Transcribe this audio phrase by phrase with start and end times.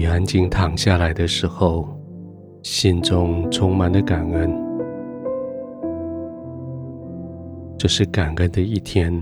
[0.00, 1.86] 你安静躺下来的时候，
[2.62, 4.50] 心中充满了感恩。
[7.76, 9.12] 这是感恩的一天，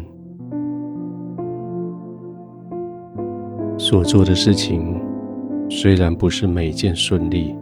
[3.77, 5.03] 所做的事情
[5.69, 7.57] 虽然不是每件顺利，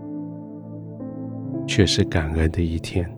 [1.66, 3.10] 却是感恩的一天。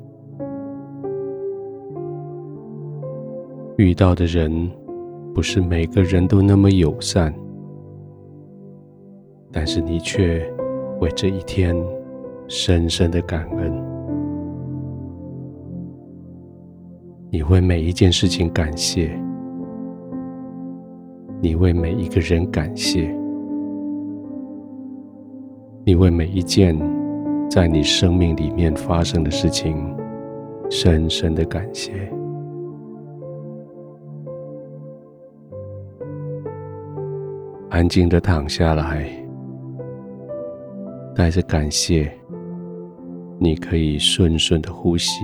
[3.76, 4.70] 遇到的人
[5.34, 7.34] 不是每个人都那么友善。
[9.50, 10.46] 但是你却
[11.00, 11.74] 为这一天
[12.46, 13.72] 深深的感恩，
[17.30, 19.18] 你为每一件事情感谢，
[21.40, 23.14] 你为每一个人感谢，
[25.84, 26.78] 你为每一件
[27.50, 29.94] 在你生命里面发生的事情
[30.70, 31.92] 深深的感谢。
[37.70, 39.17] 安静的躺下来。
[41.18, 42.16] 带着感谢，
[43.40, 45.20] 你可以顺顺的呼吸，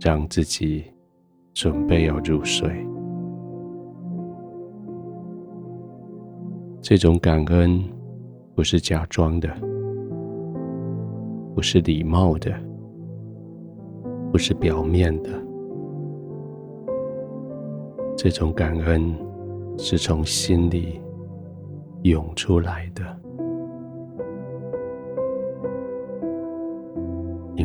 [0.00, 0.84] 让自己
[1.52, 2.70] 准备要入睡。
[6.80, 7.82] 这种感恩
[8.54, 9.52] 不是假装的，
[11.56, 12.54] 不是礼貌的，
[14.30, 15.30] 不是表面的。
[18.16, 19.12] 这种感恩
[19.76, 21.00] 是从心里
[22.02, 23.19] 涌出来的。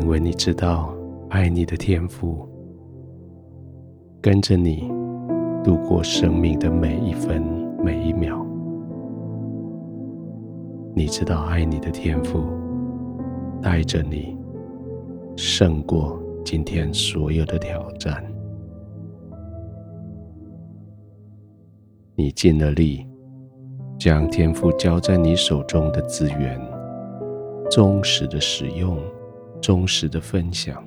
[0.06, 0.94] 因为你知道，
[1.30, 2.48] 爱你的天赋
[4.22, 4.88] 跟着你
[5.64, 7.42] 度过生命的每一分
[7.82, 8.40] 每一秒。
[10.94, 12.44] 你知道，爱你的天赋
[13.60, 14.38] 带着你
[15.36, 18.24] 胜过今天所有的挑战。
[22.14, 23.04] 你尽了力，
[23.98, 26.60] 将天赋交在你手中的资源
[27.68, 28.96] 忠实的使用。
[29.60, 30.86] 忠实的分享，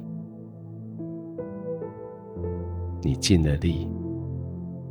[3.02, 3.90] 你尽了力，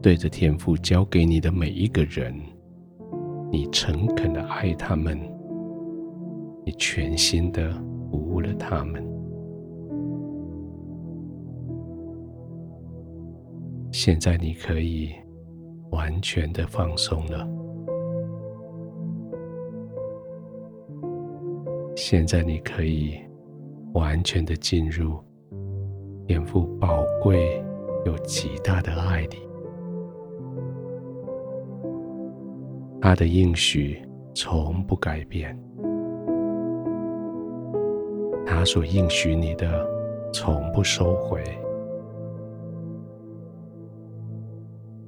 [0.02, 2.34] 对着天父交给你的每一个人，
[3.50, 5.18] 你诚恳的爱他们，
[6.66, 7.72] 你全心的
[8.10, 9.02] 服务了他们。
[13.90, 15.10] 现在你可以
[15.90, 17.48] 完全的放松了。
[21.96, 23.18] 现在你可以。
[23.94, 25.18] 完全的进入
[26.26, 27.62] 天父宝贵
[28.04, 29.48] 又极大的爱里，
[33.00, 34.00] 他的应许
[34.34, 35.58] 从不改变，
[38.46, 39.86] 他所应许你的
[40.32, 41.42] 从不收回。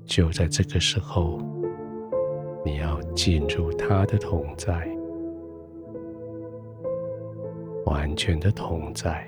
[0.04, 1.38] 就在这个时候，
[2.64, 4.99] 你要进入他的同在。
[7.86, 9.26] 完全的同在，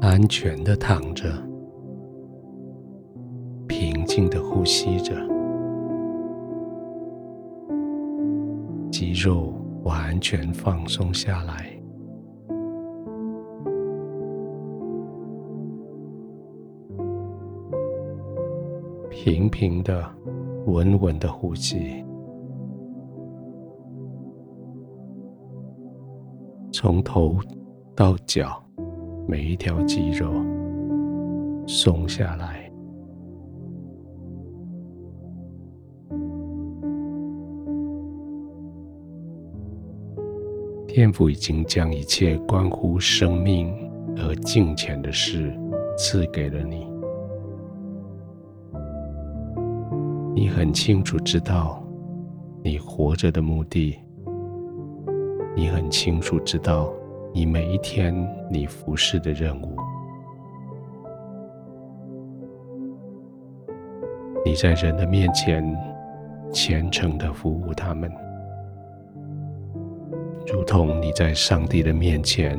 [0.00, 1.24] 安全的躺着，
[3.66, 5.14] 平静的呼吸着，
[8.90, 11.77] 肌肉完全放松下来。
[19.28, 20.02] 平平的、
[20.64, 22.02] 稳稳的呼吸，
[26.72, 27.36] 从头
[27.94, 28.58] 到脚，
[29.26, 30.32] 每一条肌肉
[31.66, 32.72] 松下来。
[40.86, 43.70] 天父已经将一切关乎生命
[44.16, 45.54] 和金钱的事
[45.98, 46.97] 赐给了你。
[50.40, 51.82] 你很清楚知道
[52.62, 53.98] 你活着的目的，
[55.56, 56.92] 你很清楚知道
[57.34, 58.14] 你每一天
[58.48, 59.76] 你服侍的任务。
[64.44, 65.76] 你在人的面前
[66.52, 68.08] 虔诚的服务他们，
[70.46, 72.56] 如同你在上帝的面前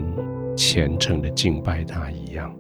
[0.54, 2.54] 虔诚的敬拜他一样。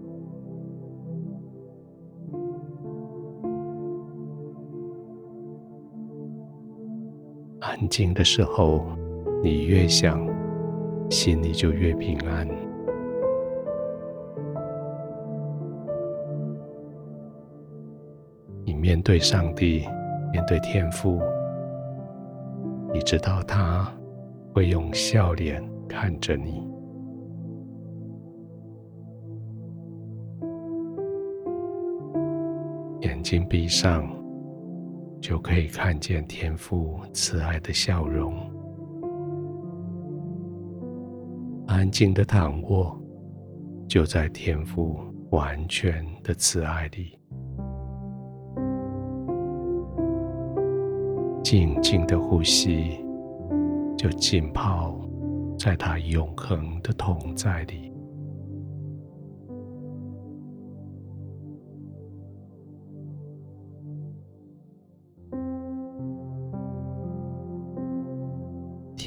[7.80, 8.84] 安静的时候，
[9.42, 10.28] 你越想，
[11.10, 12.46] 心里就越平安。
[18.66, 19.88] 你面对上帝，
[20.34, 21.22] 面对天父，
[22.94, 23.90] 你知道他
[24.54, 26.68] 会用笑脸看着你。
[33.04, 34.06] 眼睛闭上，
[35.22, 38.34] 就可以看见天父慈爱的笑容。
[41.68, 43.00] 安静的躺卧，
[43.88, 45.00] 就在天父
[45.32, 47.20] 完全的慈爱里，
[51.44, 53.06] 静静的呼吸，
[53.98, 55.00] 就浸泡
[55.58, 57.89] 在他永恒的同在里。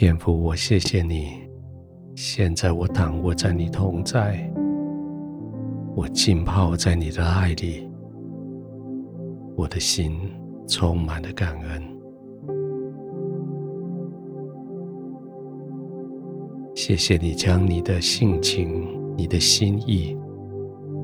[0.03, 1.49] 天父，我谢谢你。
[2.17, 4.53] 现在我躺卧在你同在，
[5.95, 7.89] 我浸泡在你的爱里，
[9.55, 10.19] 我的心
[10.67, 11.81] 充满了感恩。
[16.75, 18.85] 谢谢你将你的性情、
[19.17, 20.19] 你的心意，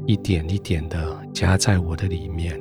[0.06, 2.60] 一点一点的加在我的里面。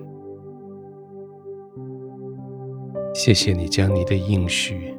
[3.15, 4.95] 谢谢你将你的应许。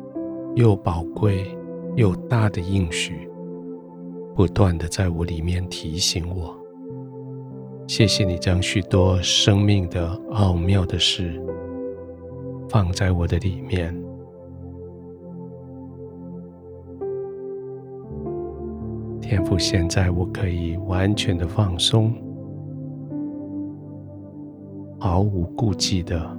[0.58, 1.56] 又宝贵
[1.94, 3.30] 又大的应许，
[4.34, 6.52] 不断的在我里面提醒我。
[7.86, 11.40] 谢谢你将许多生命的奥妙的事
[12.68, 13.94] 放在我的里面。
[19.20, 22.12] 天父，现在我可以完全的放松，
[24.98, 26.36] 毫无顾忌的。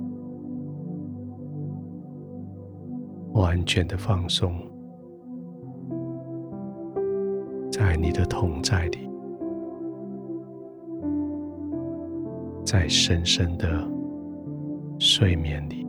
[3.40, 4.54] 完全的放松，
[7.72, 9.10] 在你的同在里，
[12.66, 13.90] 在深深的
[15.00, 15.89] 睡眠里。